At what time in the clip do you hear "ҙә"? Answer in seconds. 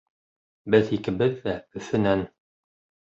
1.43-1.55